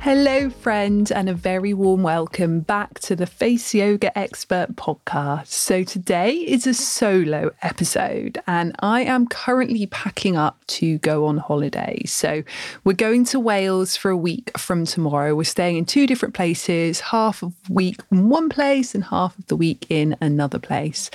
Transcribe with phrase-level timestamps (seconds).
[0.00, 5.48] Hello, friend, and a very warm welcome back to the Face Yoga Expert podcast.
[5.48, 11.38] So, today is a solo episode, and I am currently packing up to go on
[11.38, 12.02] holiday.
[12.06, 12.44] So,
[12.84, 15.34] we're going to Wales for a week from tomorrow.
[15.34, 19.36] We're staying in two different places, half of the week in one place and half
[19.36, 21.10] of the week in another place.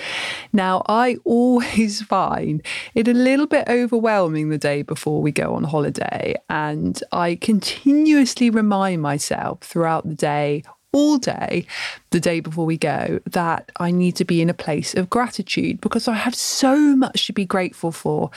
[0.52, 2.62] Now, I always find
[2.96, 8.50] it a little bit overwhelming the day before we go on holiday, and I continuously
[8.50, 11.66] remind remind myself throughout the day all day
[12.12, 15.82] the day before we go that I need to be in a place of gratitude
[15.82, 18.32] because I have so much to be grateful for.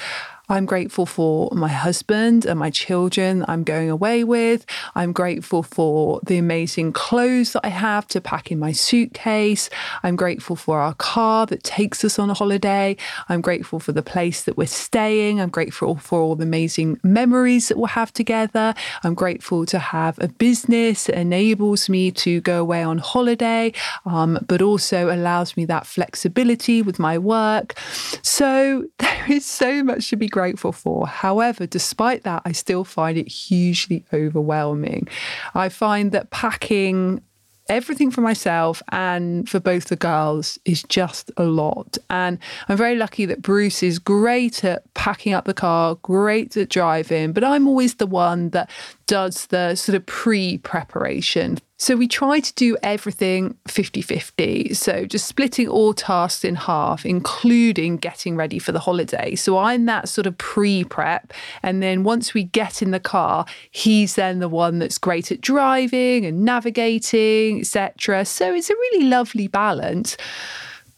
[0.49, 4.65] I'm grateful for my husband and my children I'm going away with.
[4.95, 9.69] I'm grateful for the amazing clothes that I have to pack in my suitcase.
[10.05, 12.97] I'm grateful for our car that takes us on a holiday.
[13.29, 15.41] I'm grateful for the place that we're staying.
[15.41, 18.73] I'm grateful for all the amazing memories that we'll have together.
[19.03, 23.73] I'm grateful to have a business that enables me to go away on holiday,
[24.05, 27.77] um, but also allows me that flexibility with my work.
[28.23, 31.07] So there is so much to be grateful for.
[31.07, 35.09] However, despite that, I still find it hugely overwhelming.
[35.55, 37.23] I find that packing
[37.71, 41.97] everything for myself and for both the girls is just a lot.
[42.11, 46.69] And I'm very lucky that Bruce is great at packing up the car, great at
[46.69, 48.69] driving, but I'm always the one that
[49.07, 54.75] does the sort of pre preparation so we try to do everything 50 50.
[54.75, 59.35] So just splitting all tasks in half, including getting ready for the holiday.
[59.35, 61.35] So I'm that sort of pre prep.
[61.63, 65.43] And then once we get in the car, he's then the one that's great at
[65.43, 68.25] driving and navigating, etc.
[68.25, 70.17] So it's a really lovely balance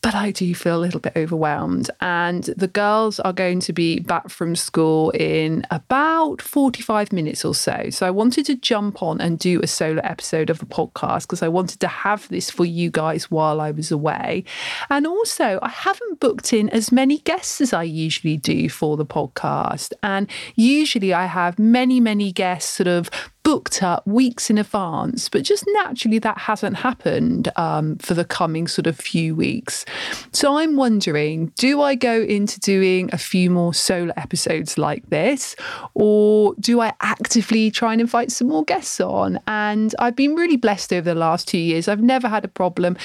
[0.01, 1.91] but I do feel a little bit overwhelmed.
[2.01, 7.55] And the girls are going to be back from school in about 45 minutes or
[7.55, 7.91] so.
[7.91, 11.43] So I wanted to jump on and do a solo episode of the podcast because
[11.43, 14.45] I wanted to have this for you guys while I was away.
[14.89, 19.07] And also, I haven't booked in as many guests as I usually do for the
[19.07, 19.93] podcast.
[20.03, 23.11] And usually I have many, many guests sort of
[23.49, 28.67] booked up weeks in advance, but just naturally that hasn't happened um, for the coming
[28.69, 29.87] sort of few weeks.
[30.33, 35.57] So I'm wondering do I go into doing a few more solo episodes like this,
[35.95, 39.41] or do I actively try and invite some more guests on?
[39.47, 41.89] And I've been really blessed over the last two years.
[41.89, 42.99] I've never had a problem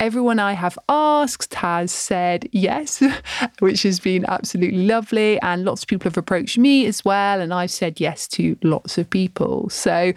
[0.00, 3.02] everyone I have asked has said yes,
[3.60, 5.40] which has been absolutely lovely.
[5.40, 7.40] And lots of people have approached me as well.
[7.40, 9.68] And I've said yes to lots of people.
[9.70, 10.12] So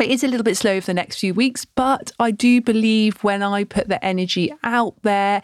[0.00, 3.22] it is a little bit slow for the next few weeks, but I do believe
[3.22, 5.42] when I put the energy out there,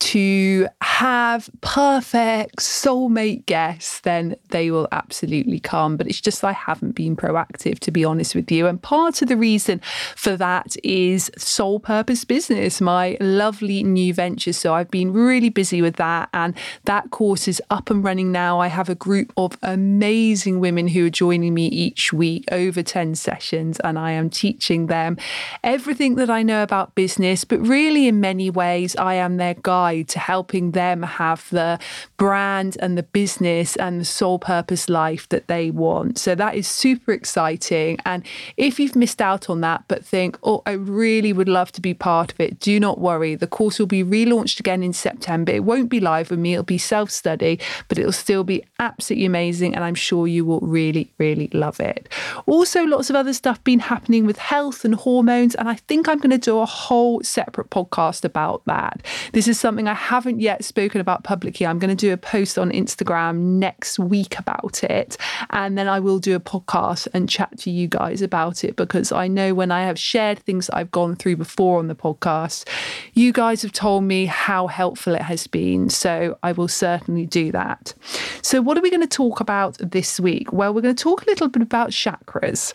[0.00, 5.96] to have perfect soulmate guests, then they will absolutely come.
[5.96, 8.66] But it's just I haven't been proactive, to be honest with you.
[8.66, 9.80] And part of the reason
[10.14, 14.52] for that is Soul Purpose Business, my lovely new venture.
[14.52, 16.28] So I've been really busy with that.
[16.34, 16.54] And
[16.84, 18.60] that course is up and running now.
[18.60, 23.14] I have a group of amazing women who are joining me each week, over 10
[23.14, 25.16] sessions, and I am teaching them
[25.62, 27.44] everything that I know about business.
[27.44, 31.78] But really, in many ways, I am their guide guide to helping them have the
[32.16, 36.18] brand and the business and the soul purpose life that they want.
[36.18, 37.98] So that is super exciting.
[38.06, 38.22] And
[38.56, 41.94] if you've missed out on that, but think, oh, I really would love to be
[41.94, 43.34] part of it, do not worry.
[43.34, 45.52] The course will be relaunched again in September.
[45.52, 49.26] It won't be live with me, it'll be self study, but it'll still be absolutely
[49.26, 49.74] amazing.
[49.74, 52.08] And I'm sure you will really, really love it.
[52.46, 55.54] Also, lots of other stuff been happening with health and hormones.
[55.54, 59.02] And I think I'm going to do a whole separate podcast about that.
[59.32, 61.66] This is something something I haven't yet spoken about publicly.
[61.66, 65.16] I'm going to do a post on Instagram next week about it.
[65.50, 69.10] And then I will do a podcast and chat to you guys about it because
[69.10, 72.68] I know when I have shared things I've gone through before on the podcast,
[73.14, 75.90] you guys have told me how helpful it has been.
[75.90, 77.94] So I will certainly do that.
[78.42, 80.52] So, what are we going to talk about this week?
[80.52, 82.74] Well, we're going to talk a little bit about chakras.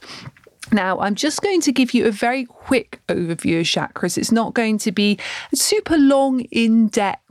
[0.72, 4.18] Now, I'm just going to give you a very quick overview of chakras.
[4.18, 5.18] It's not going to be
[5.54, 7.29] super long, in depth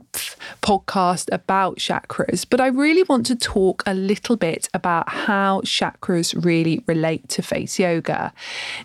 [0.61, 6.43] podcast about chakras, but I really want to talk a little bit about how chakras
[6.43, 8.33] really relate to face yoga.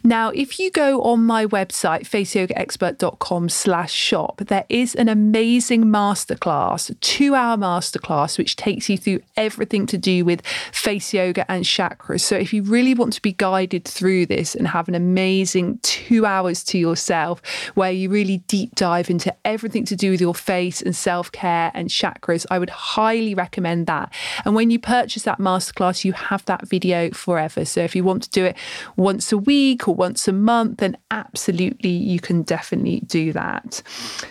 [0.02, 6.94] Now, if you go on my website, faceyogaexpert.com slash shop, there is an amazing masterclass,
[7.00, 12.20] two hour masterclass, which takes you through everything to do with face yoga and chakras.
[12.20, 16.26] So if you really want to be guided through this and have an amazing two
[16.26, 17.42] hours to yourself
[17.74, 21.32] where you really deep dive into everything to do with your face and self self
[21.32, 24.12] care and chakras, I would highly recommend that.
[24.44, 27.64] And when you purchase that masterclass, you have that video forever.
[27.64, 28.56] So if you want to do it
[28.96, 33.82] once a week or once a month, then absolutely you can definitely do that.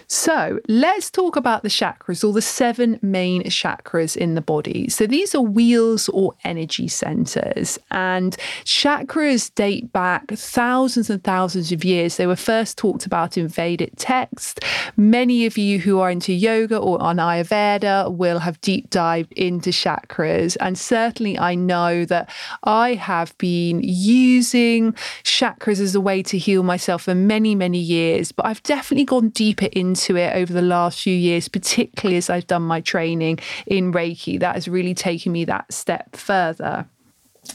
[0.07, 4.89] So let's talk about the chakras or the seven main chakras in the body.
[4.89, 11.83] So these are wheels or energy centers, and chakras date back thousands and thousands of
[11.83, 12.17] years.
[12.17, 14.59] They were first talked about in Vedic text.
[14.95, 19.69] Many of you who are into yoga or on Ayurveda will have deep dived into
[19.71, 20.57] chakras.
[20.59, 22.29] And certainly, I know that
[22.63, 24.93] I have been using
[25.23, 28.31] chakras as a way to heal myself for many, many years.
[28.31, 32.47] But I've definitely gone deeper into it over the last few years, particularly as I've
[32.47, 34.39] done my training in Reiki.
[34.39, 36.87] That has really taken me that step further.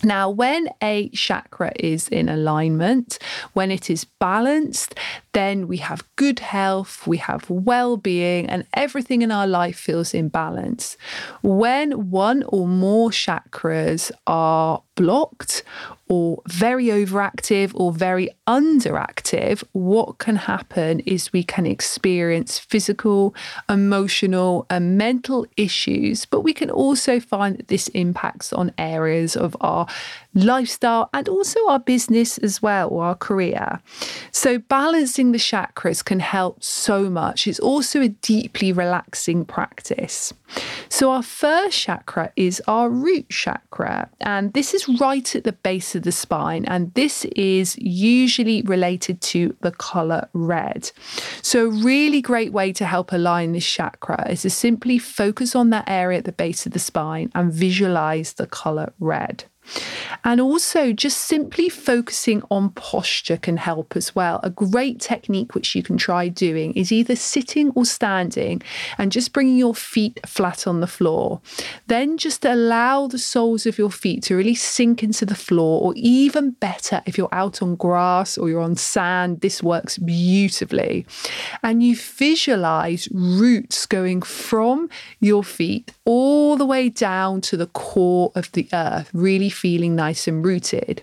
[0.02, 3.18] Now, when a chakra is in alignment,
[3.54, 4.94] when it is balanced,
[5.32, 10.14] then we have good health, we have well being, and everything in our life feels
[10.14, 10.96] in balance.
[11.42, 15.62] When one or more chakras are blocked
[16.08, 23.32] or very overactive or very underactive, what can happen is we can experience physical,
[23.68, 29.56] emotional, and mental issues, but we can also find that this impacts on areas of
[29.60, 29.86] our
[30.44, 33.80] lifestyle and also our business as well, or our career.
[34.32, 37.46] So, balancing the chakras can help so much.
[37.46, 40.32] It's also a deeply relaxing practice.
[40.88, 45.94] So, our first chakra is our root chakra, and this is right at the base
[45.94, 50.90] of the spine, and this is usually related to the color red.
[51.42, 55.70] So, a really great way to help align this chakra is to simply focus on
[55.70, 59.44] that area at the base of the spine and visualize the color red.
[60.24, 64.40] And also, just simply focusing on posture can help as well.
[64.42, 68.62] A great technique which you can try doing is either sitting or standing
[68.98, 71.40] and just bringing your feet flat on the floor.
[71.86, 75.92] Then just allow the soles of your feet to really sink into the floor, or
[75.96, 81.06] even better, if you're out on grass or you're on sand, this works beautifully.
[81.62, 84.88] And you visualize roots going from
[85.20, 90.28] your feet all the way down to the core of the earth, really feeling nice
[90.28, 91.02] and rooted.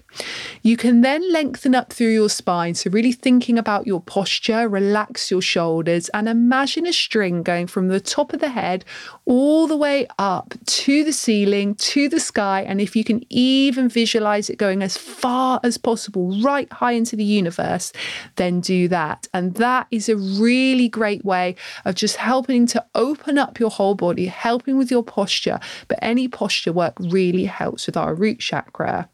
[0.61, 2.73] You can then lengthen up through your spine.
[2.75, 7.89] So, really thinking about your posture, relax your shoulders, and imagine a string going from
[7.89, 8.85] the top of the head
[9.25, 12.61] all the way up to the ceiling, to the sky.
[12.61, 17.15] And if you can even visualize it going as far as possible, right high into
[17.15, 17.91] the universe,
[18.35, 19.27] then do that.
[19.33, 21.55] And that is a really great way
[21.85, 25.59] of just helping to open up your whole body, helping with your posture.
[25.87, 29.09] But any posture work really helps with our root chakra.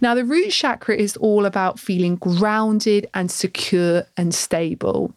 [0.00, 5.12] Now, the root chakra is all about feeling grounded and secure and stable.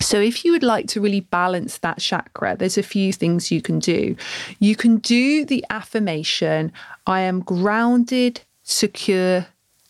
[0.00, 3.62] So, if you would like to really balance that chakra, there's a few things you
[3.62, 4.16] can do.
[4.60, 6.72] You can do the affirmation
[7.06, 9.46] I am grounded, secure,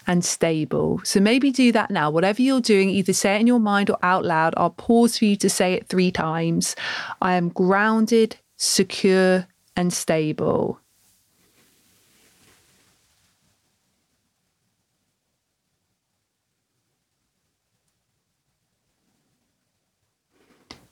[0.06, 1.00] and stable.
[1.04, 2.10] So, maybe do that now.
[2.10, 4.54] Whatever you're doing, either say it in your mind or out loud.
[4.56, 6.74] I'll pause for you to say it three times.
[7.20, 9.46] I am grounded, secure,
[9.76, 10.80] and stable.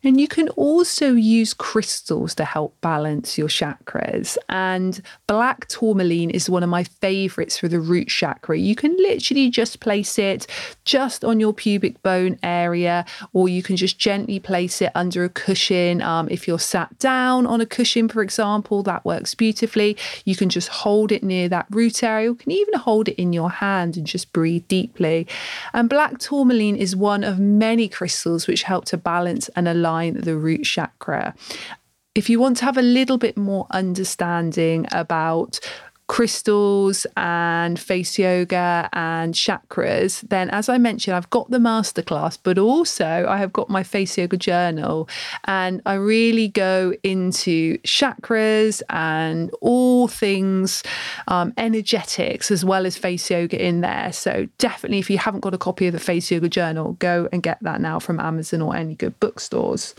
[0.06, 4.38] And you can also use crystals to help balance your chakras.
[4.48, 8.56] And black tourmaline is one of my favorites for the root chakra.
[8.56, 10.46] You can literally just place it
[10.84, 15.28] just on your pubic bone area, or you can just gently place it under a
[15.28, 16.00] cushion.
[16.02, 19.96] Um, if you're sat down on a cushion, for example, that works beautifully.
[20.24, 22.28] You can just hold it near that root area.
[22.28, 25.26] You can even hold it in your hand and just breathe deeply.
[25.72, 30.36] And black tourmaline is one of many crystals which help to balance and align the
[30.36, 31.34] root chakra.
[32.14, 35.60] If you want to have a little bit more understanding about
[36.08, 42.58] crystals and face yoga and chakras, then as I mentioned, I've got the masterclass, but
[42.58, 45.08] also I have got my face yoga journal.
[45.44, 50.82] And I really go into chakras and all things
[51.28, 54.12] um, energetics as well as face yoga in there.
[54.12, 57.42] So definitely, if you haven't got a copy of the face yoga journal, go and
[57.42, 59.94] get that now from Amazon or any good bookstores.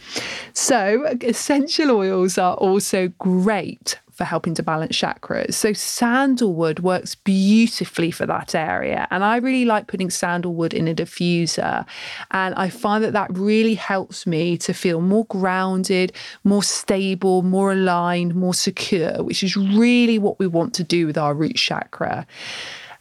[0.54, 5.54] So essential oils are also great for helping to balance chakras.
[5.54, 9.08] So sandalwood works beautifully for that area.
[9.12, 11.86] And I really like putting sandalwood in a diffuser.
[12.32, 17.74] And I find that that really helps me to feel more grounded, more stable, more
[17.74, 22.26] aligned, more secure, which is really what we want to do with our root chakra.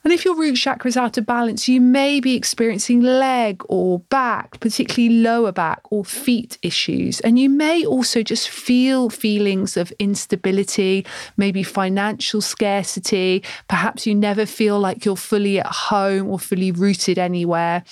[0.06, 3.98] And if your root chakra is out of balance, you may be experiencing leg or
[3.98, 7.18] back, particularly lower back or feet issues.
[7.22, 11.04] And you may also just feel feelings of instability,
[11.36, 13.42] maybe financial scarcity.
[13.66, 17.82] Perhaps you never feel like you're fully at home or fully rooted anywhere.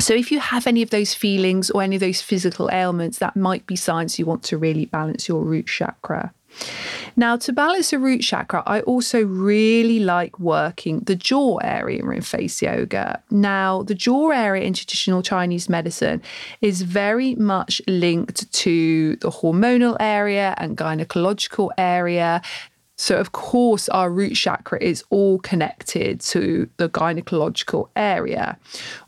[0.00, 3.36] So, if you have any of those feelings or any of those physical ailments, that
[3.36, 6.34] might be signs you want to really balance your root chakra.
[7.16, 12.20] Now, to balance the root chakra, I also really like working the jaw area in
[12.20, 13.22] face yoga.
[13.30, 16.22] Now, the jaw area in traditional Chinese medicine
[16.60, 22.40] is very much linked to the hormonal area and gynecological area.
[23.00, 28.58] So, of course, our root chakra is all connected to the gynecological area.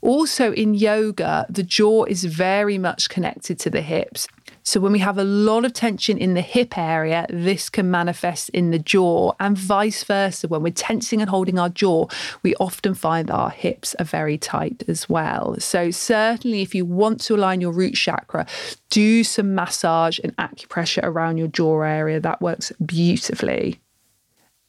[0.00, 4.28] Also, in yoga, the jaw is very much connected to the hips.
[4.62, 8.50] So, when we have a lot of tension in the hip area, this can manifest
[8.50, 10.48] in the jaw, and vice versa.
[10.48, 12.06] When we're tensing and holding our jaw,
[12.42, 15.56] we often find that our hips are very tight as well.
[15.58, 18.46] So, certainly, if you want to align your root chakra,
[18.90, 22.20] do some massage and acupressure around your jaw area.
[22.20, 23.80] That works beautifully.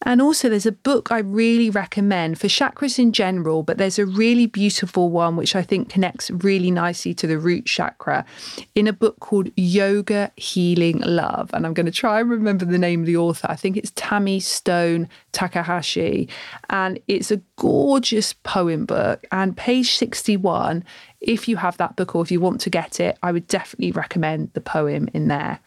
[0.03, 4.05] And also, there's a book I really recommend for chakras in general, but there's a
[4.05, 8.25] really beautiful one which I think connects really nicely to the root chakra
[8.73, 11.51] in a book called Yoga Healing Love.
[11.53, 13.47] And I'm going to try and remember the name of the author.
[13.49, 16.27] I think it's Tammy Stone Takahashi.
[16.69, 19.23] And it's a gorgeous poem book.
[19.31, 20.83] And page 61
[21.19, 23.91] if you have that book or if you want to get it, I would definitely
[23.91, 25.59] recommend the poem in there.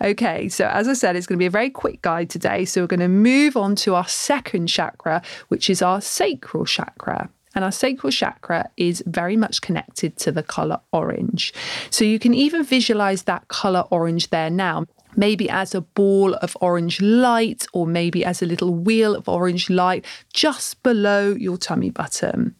[0.00, 2.64] Okay, so as I said, it's going to be a very quick guide today.
[2.64, 7.28] So we're going to move on to our second chakra, which is our sacral chakra.
[7.54, 11.52] And our sacral chakra is very much connected to the color orange.
[11.90, 16.56] So you can even visualize that color orange there now maybe as a ball of
[16.60, 21.90] orange light or maybe as a little wheel of orange light just below your tummy
[21.90, 22.54] button.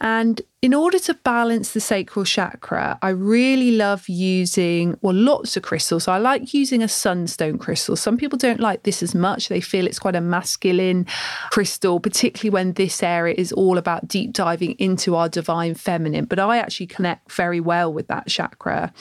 [0.00, 5.62] And in order to balance the sacral chakra, I really love using, well, lots of
[5.62, 6.08] crystals.
[6.08, 7.96] I like using a sunstone crystal.
[7.96, 9.48] Some people don't like this as much.
[9.48, 11.06] They feel it's quite a masculine
[11.50, 16.24] crystal, particularly when this area is all about deep diving into our divine feminine.
[16.24, 18.92] But I actually connect very well with that chakra.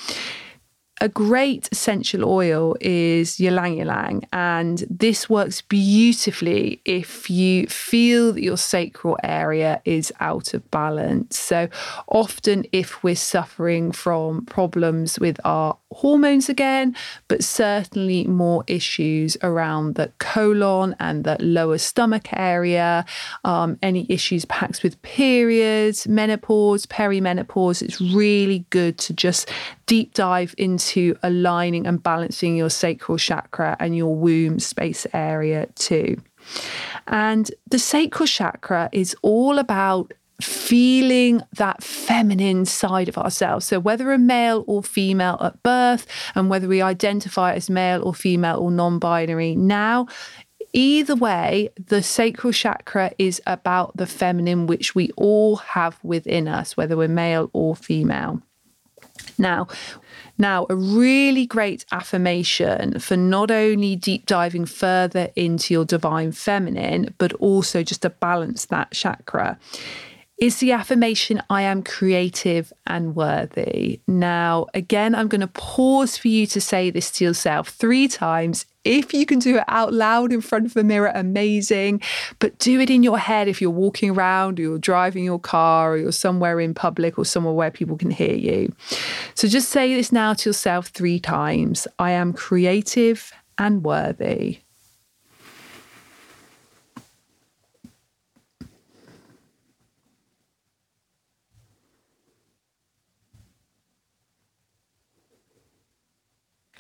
[1.02, 8.44] A great essential oil is ylang ylang, and this works beautifully if you feel that
[8.44, 11.38] your sacral area is out of balance.
[11.38, 11.68] So,
[12.08, 16.96] often, if we're suffering from problems with our hormones again,
[17.28, 23.04] but certainly more issues around the colon and the lower stomach area,
[23.44, 29.50] um, any issues perhaps with periods, menopause, perimenopause, it's really good to just
[29.86, 36.18] deep dive into aligning and balancing your sacral chakra and your womb space area too.
[37.08, 43.66] And the sacral chakra is all about feeling that feminine side of ourselves.
[43.66, 48.14] So, whether a male or female at birth, and whether we identify as male or
[48.14, 50.08] female or non binary now,
[50.74, 56.76] either way, the sacral chakra is about the feminine, which we all have within us,
[56.76, 58.42] whether we're male or female.
[59.38, 59.68] Now,
[60.38, 67.14] now, a really great affirmation for not only deep diving further into your divine feminine,
[67.20, 69.60] but also just to balance that chakra
[70.44, 74.02] is the affirmation I am creative and worthy.
[74.10, 78.66] Now, again, I'm going to pause for you to say this to yourself three times.
[78.84, 82.02] If you can do it out loud in front of a mirror, amazing.
[82.40, 85.94] But do it in your head if you're walking around or you're driving your car
[85.94, 88.76] or you're somewhere in public or somewhere where people can hear you.
[89.36, 94.63] So just say this now to yourself three times I am creative and worthy.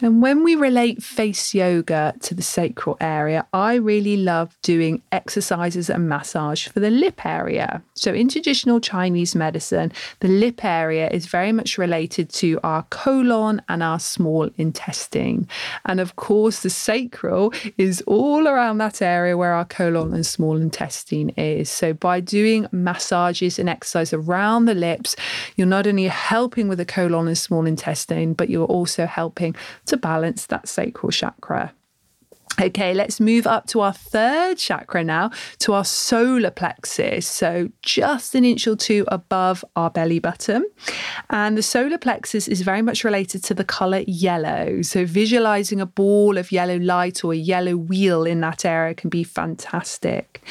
[0.01, 5.87] And when we relate face yoga to the sacral area, I really love doing exercises
[5.87, 7.83] and massage for the lip area.
[7.93, 13.61] So, in traditional Chinese medicine, the lip area is very much related to our colon
[13.69, 15.47] and our small intestine.
[15.85, 20.57] And of course, the sacral is all around that area where our colon and small
[20.57, 21.69] intestine is.
[21.69, 25.15] So, by doing massages and exercise around the lips,
[25.55, 29.97] you're not only helping with the colon and small intestine, but you're also helping to
[29.97, 31.73] balance that sacral chakra.
[32.61, 37.27] Okay, let's move up to our third chakra now, to our solar plexus.
[37.27, 40.65] So, just an inch or two above our belly button.
[41.31, 44.83] And the solar plexus is very much related to the color yellow.
[44.83, 49.09] So, visualizing a ball of yellow light or a yellow wheel in that area can
[49.09, 50.43] be fantastic.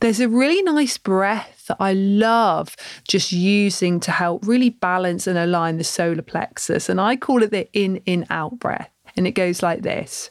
[0.00, 2.74] There's a really nice breath that I love
[3.06, 6.88] just using to help really balance and align the solar plexus.
[6.88, 8.90] And I call it the in in out breath.
[9.14, 10.30] And it goes like this.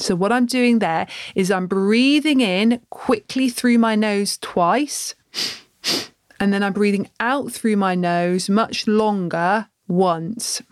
[0.00, 5.14] So, what I'm doing there is I'm breathing in quickly through my nose twice,
[6.40, 10.62] and then I'm breathing out through my nose much longer once.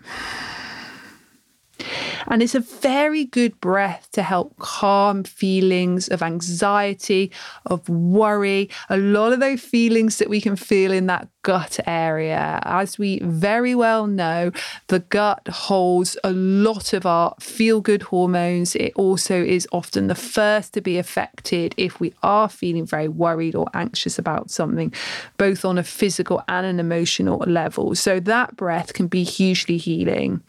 [2.30, 7.30] And it's a very good breath to help calm feelings of anxiety,
[7.66, 12.60] of worry, a lot of those feelings that we can feel in that gut area.
[12.64, 14.52] As we very well know,
[14.88, 18.74] the gut holds a lot of our feel good hormones.
[18.76, 23.54] It also is often the first to be affected if we are feeling very worried
[23.54, 24.92] or anxious about something,
[25.36, 27.94] both on a physical and an emotional level.
[27.94, 30.42] So that breath can be hugely healing.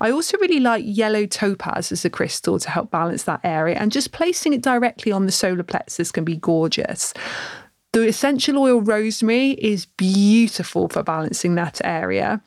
[0.00, 3.90] I also really like yellow topaz as a crystal to help balance that area, and
[3.90, 7.12] just placing it directly on the solar plexus can be gorgeous.
[7.94, 12.42] The essential oil rosemary is beautiful for balancing that area.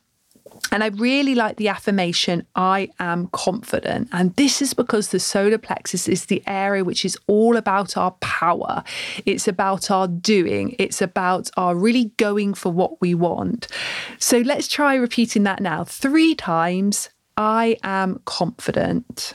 [0.70, 4.10] And I really like the affirmation, I am confident.
[4.12, 8.10] And this is because the solar plexus is the area which is all about our
[8.20, 8.84] power.
[9.24, 10.76] It's about our doing.
[10.78, 13.68] It's about our really going for what we want.
[14.18, 17.08] So let's try repeating that now three times.
[17.38, 19.32] I am confident.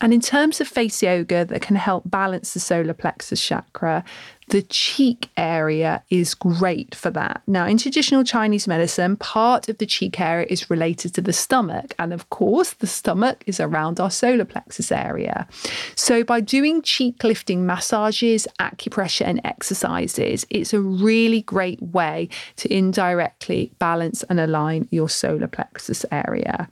[0.00, 4.04] And in terms of face yoga that can help balance the solar plexus chakra,
[4.48, 7.42] the cheek area is great for that.
[7.46, 11.94] Now, in traditional Chinese medicine, part of the cheek area is related to the stomach.
[11.98, 15.46] And of course, the stomach is around our solar plexus area.
[15.94, 22.72] So, by doing cheek lifting massages, acupressure, and exercises, it's a really great way to
[22.72, 26.68] indirectly balance and align your solar plexus area.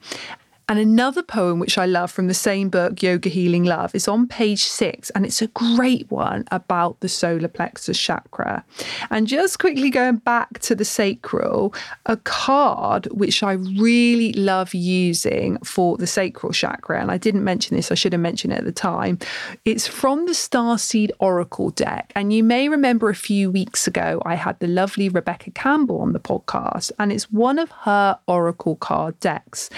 [0.68, 4.26] And another poem which I love from the same book, Yoga Healing Love, is on
[4.26, 8.64] page six, and it's a great one about the solar plexus chakra.
[9.10, 11.74] And just quickly going back to the sacral,
[12.06, 17.76] a card which I really love using for the sacral chakra, and I didn't mention
[17.76, 19.18] this, I should have mentioned it at the time.
[19.64, 22.12] It's from the Starseed Oracle deck.
[22.14, 26.12] And you may remember a few weeks ago, I had the lovely Rebecca Campbell on
[26.12, 29.68] the podcast, and it's one of her Oracle card decks.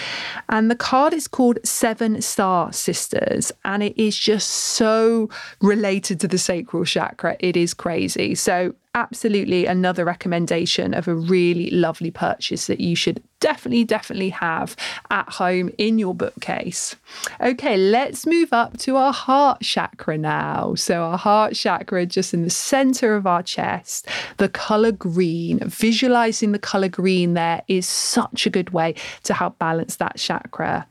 [0.48, 5.28] And the card is called Seven Star Sisters, and it is just so
[5.60, 7.36] related to the sacral chakra.
[7.40, 8.34] It is crazy.
[8.34, 14.74] So, absolutely another recommendation of a really lovely purchase that you should definitely, definitely have
[15.10, 16.96] at home in your bookcase.
[17.42, 20.74] Okay, let's move up to our heart chakra now.
[20.76, 26.52] So, our heart chakra just in the center of our chest, the color green, visualizing
[26.52, 30.86] the color green there is such a good way to help balance that chakra.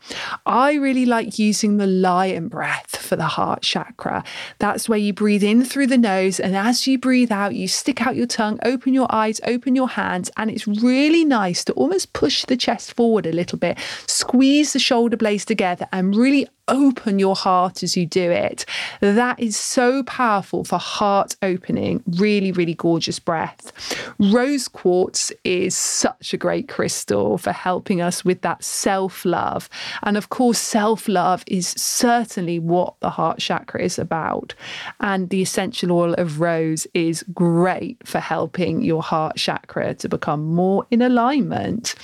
[0.46, 4.24] I really like using the lion breath for the heart chakra.
[4.60, 7.93] That's where you breathe in through the nose, and as you breathe out, you stick
[8.02, 12.14] out your tongue, open your eyes, open your hands, and it's really nice to almost
[12.14, 13.78] push the chest forward a little bit,
[14.08, 18.66] squeeze the shoulder blades together, and really open your heart as you do it.
[19.02, 22.04] That is so powerful for heart opening.
[22.08, 23.72] Really, really gorgeous breath.
[24.20, 29.70] Rose quartz is such a great crystal for helping us with that self love.
[30.04, 34.54] And of course, self love is certainly what the heart chakra is about.
[35.00, 40.44] And the essential oil of rose is great for helping your heart chakra to become
[40.54, 41.96] more in alignment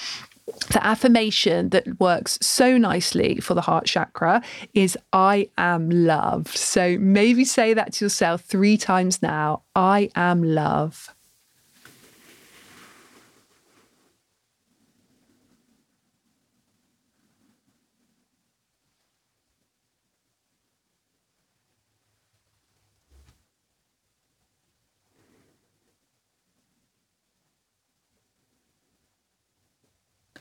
[0.70, 4.42] the affirmation that works so nicely for the heart chakra
[4.74, 6.56] is I am loved.
[6.58, 11.14] So maybe say that to yourself three times now I am love.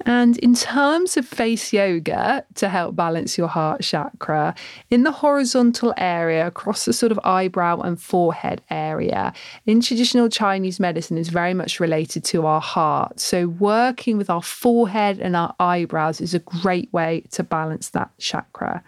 [0.07, 4.55] And in terms of face yoga to help balance your heart chakra,
[4.91, 9.33] in the horizontal area across the sort of eyebrow and forehead area,
[9.67, 13.21] in traditional Chinese medicine is very much related to our heart.
[13.21, 18.11] So working with our forehead and our eyebrows is a great way to balance that
[18.19, 18.83] chakra.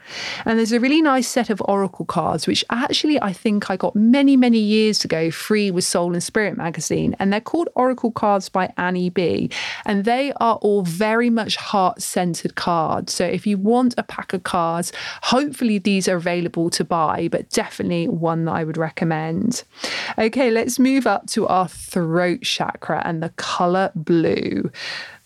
[0.44, 3.94] And there's a really nice set of oracle cards, which actually I think I got
[3.96, 7.16] many, many years ago free with Soul and Spirit magazine.
[7.18, 9.50] And they're called Oracle Cards by Annie B.
[9.84, 13.12] And they are all very much heart centered cards.
[13.12, 14.92] So if you want a pack of cards,
[15.22, 19.64] hopefully these are available to buy, but definitely one that I would recommend.
[20.18, 24.70] Okay, let's move up to our throat chakra and the color blue.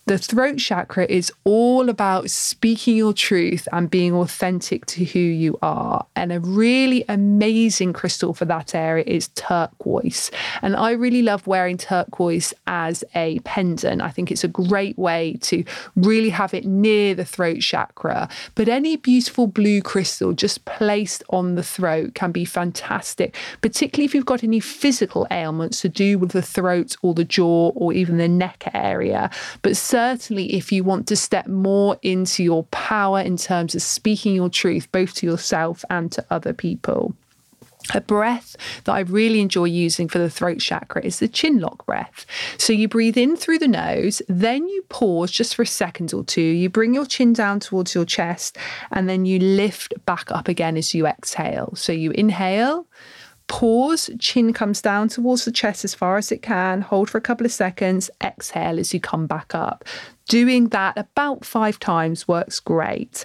[0.07, 5.59] The throat chakra is all about speaking your truth and being authentic to who you
[5.63, 6.05] are.
[6.15, 10.31] And a really amazing crystal for that area is turquoise.
[10.61, 14.03] And I really love wearing turquoise as a pendant.
[14.03, 15.65] I think it's a great way to
[15.97, 18.29] really have it near the throat chakra.
[18.55, 24.15] But any beautiful blue crystal just placed on the throat can be fantastic, particularly if
[24.15, 28.19] you've got any physical ailments to do with the throat or the jaw or even
[28.19, 29.31] the neck area.
[29.63, 34.35] But certainly if you want to step more into your power in terms of speaking
[34.35, 37.15] your truth, both to yourself and to other people.
[37.95, 41.87] A breath that I really enjoy using for the throat chakra is the chin lock
[41.87, 42.27] breath.
[42.59, 46.25] So you breathe in through the nose, then you pause just for a second or
[46.25, 46.41] two.
[46.41, 48.59] You bring your chin down towards your chest,
[48.91, 51.73] and then you lift back up again as you exhale.
[51.77, 52.89] So you inhale
[53.55, 56.81] Pause, chin comes down towards the chest as far as it can.
[56.81, 58.11] Hold for a couple of seconds.
[58.21, 59.85] Exhale as you come back up.
[60.29, 63.25] Doing that about five times works great.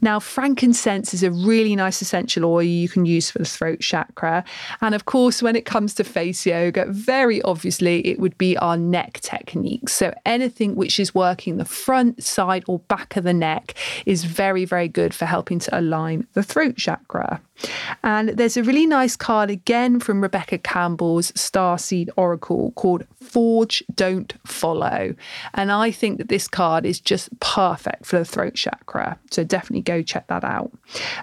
[0.00, 4.44] Now, frankincense is a really nice essential oil you can use for the throat chakra.
[4.80, 8.76] And of course, when it comes to face yoga, very obviously it would be our
[8.76, 9.88] neck technique.
[9.88, 13.74] So anything which is working the front, side, or back of the neck
[14.06, 17.40] is very, very good for helping to align the throat chakra.
[18.02, 24.34] And there's a really nice card again from Rebecca Campbell's Starseed Oracle called Forge, Don't
[24.46, 25.14] Follow.
[25.54, 29.18] And I think that this card is just perfect for the throat chakra.
[29.30, 30.70] So definitely go check that out.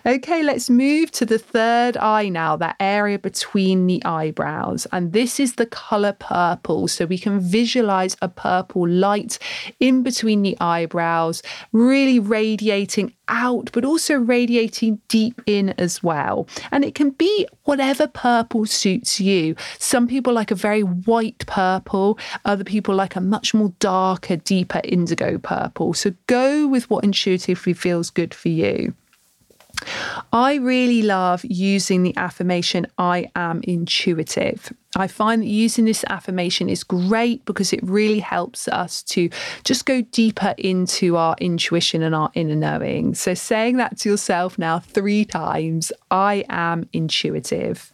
[0.07, 4.87] Okay, let's move to the third eye now, that area between the eyebrows.
[4.91, 6.87] And this is the color purple.
[6.87, 9.37] So we can visualize a purple light
[9.79, 16.47] in between the eyebrows, really radiating out, but also radiating deep in as well.
[16.71, 19.55] And it can be whatever purple suits you.
[19.77, 24.81] Some people like a very white purple, other people like a much more darker, deeper
[25.03, 25.93] indigo purple.
[25.93, 28.93] So go with what intuitively feels good for you.
[30.31, 34.71] I really love using the affirmation, I am intuitive.
[34.95, 39.29] I find that using this affirmation is great because it really helps us to
[39.63, 43.15] just go deeper into our intuition and our inner knowing.
[43.15, 47.91] So, saying that to yourself now three times I am intuitive.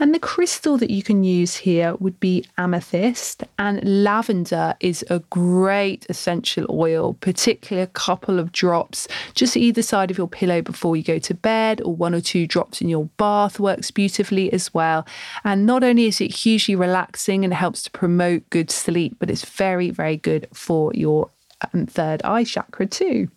[0.00, 5.20] And the crystal that you can use here would be amethyst, and lavender is a
[5.30, 10.96] great essential oil, particularly a couple of drops just either side of your pillow before
[10.96, 14.74] you go to bed, or one or two drops in your bath works beautifully as
[14.74, 15.06] well.
[15.44, 19.44] And not only is it hugely relaxing and helps to promote good sleep, but it's
[19.44, 21.30] very, very good for your
[21.72, 23.28] and third eye chakra too.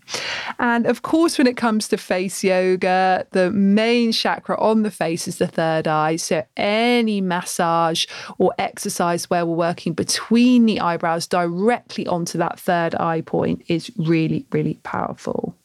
[0.59, 5.27] And of course, when it comes to face yoga, the main chakra on the face
[5.27, 6.15] is the third eye.
[6.15, 8.05] So any massage
[8.37, 13.91] or exercise where we're working between the eyebrows directly onto that third eye point is
[13.97, 15.55] really, really powerful.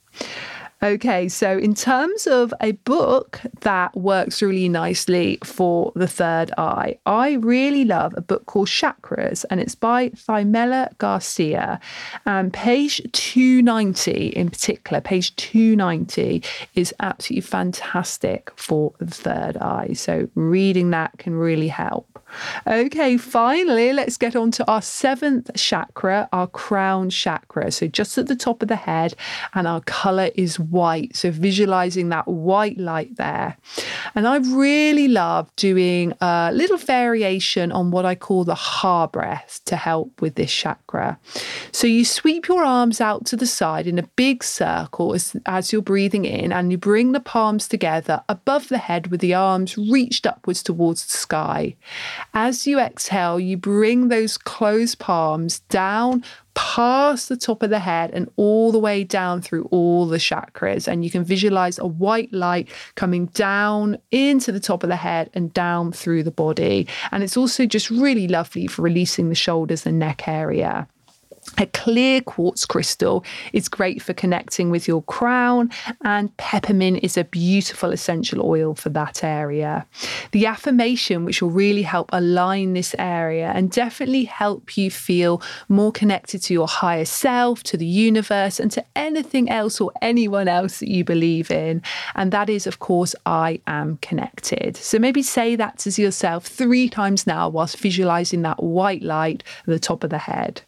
[0.82, 6.98] Okay, so in terms of a book that works really nicely for the third eye,
[7.06, 11.78] I really love a book called Chakras, and it's by Thymela Garcia.
[12.26, 16.42] And page 290 in particular, page 290
[16.74, 19.92] is absolutely fantastic for the third eye.
[19.92, 22.08] So reading that can really help.
[22.66, 27.70] Okay, finally, let's get on to our seventh chakra, our crown chakra.
[27.70, 29.14] So just at the top of the head,
[29.54, 31.14] and our color is white.
[31.14, 33.56] So visualizing that white light there.
[34.14, 39.60] And I really love doing a little variation on what I call the ha breath
[39.66, 41.18] to help with this chakra.
[41.70, 45.72] So you sweep your arms out to the side in a big circle as, as
[45.72, 49.76] you're breathing in, and you bring the palms together above the head with the arms
[49.76, 51.76] reached upwards towards the sky.
[52.34, 56.24] As you exhale, you bring those closed palms down
[56.54, 60.86] past the top of the head and all the way down through all the chakras.
[60.86, 65.30] And you can visualize a white light coming down into the top of the head
[65.34, 66.86] and down through the body.
[67.10, 70.88] And it's also just really lovely for releasing the shoulders and neck area.
[71.58, 75.70] A clear quartz crystal is great for connecting with your crown,
[76.04, 79.86] and peppermint is a beautiful essential oil for that area.
[80.30, 85.90] The affirmation, which will really help align this area and definitely help you feel more
[85.90, 90.78] connected to your higher self, to the universe, and to anything else or anyone else
[90.78, 91.82] that you believe in.
[92.14, 94.76] And that is, of course, I am connected.
[94.76, 99.66] So maybe say that to yourself three times now whilst visualizing that white light at
[99.66, 100.62] the top of the head.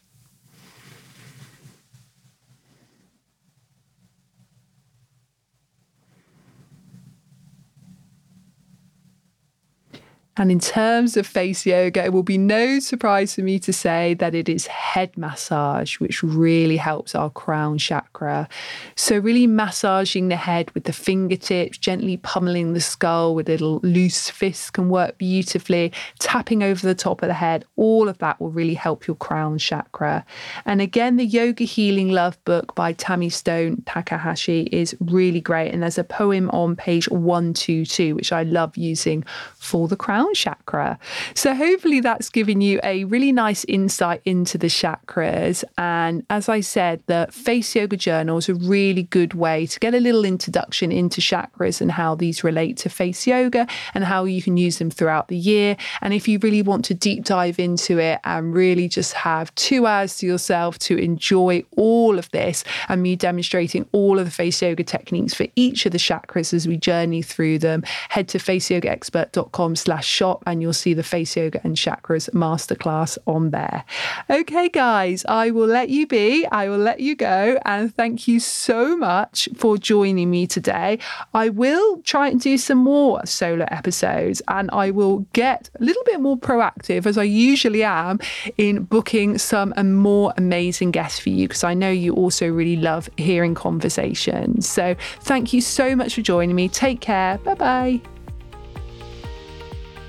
[10.37, 14.15] And in terms of face yoga, it will be no surprise for me to say
[14.15, 18.49] that it is head massage, which really helps our crown chakra.
[18.97, 24.29] So, really massaging the head with the fingertips, gently pummeling the skull with little loose
[24.29, 25.93] fists can work beautifully.
[26.19, 29.57] Tapping over the top of the head, all of that will really help your crown
[29.57, 30.25] chakra.
[30.65, 35.71] And again, the Yoga Healing Love book by Tammy Stone Takahashi is really great.
[35.71, 39.23] And there's a poem on page 122, which I love using
[39.57, 40.99] for the crown chakra.
[41.33, 45.63] So, hopefully, that's given you a really nice insight into the chakras.
[45.77, 49.93] And as I said, the Face Yoga Journal is a really good way to get
[49.93, 54.41] a little introduction into chakras and how these relate to face yoga and how you
[54.41, 55.77] can use them throughout the year.
[56.01, 59.85] And if you really want to deep dive into it and really just have two
[59.85, 64.61] hours to yourself to enjoy all of this and me demonstrating all of the face
[64.61, 69.75] yoga techniques for each of the chakras as we journey through them, head to faceyogaexpert.com
[69.75, 73.83] slash shop and you'll see the face yoga and chakras masterclass on there.
[74.29, 76.45] Okay, guys, I will let you be.
[76.47, 77.59] I will let you go.
[77.65, 80.99] And thank you so much for joining me today.
[81.33, 86.03] I will try and do some more solo episodes and I will get a little
[86.05, 88.19] bit more proactive as I usually am
[88.57, 93.09] in booking some more amazing guests for you because I know you also really love
[93.17, 94.67] hearing conversations.
[94.67, 96.69] So thank you so much for joining me.
[96.69, 97.37] Take care.
[97.39, 98.14] Bye bye.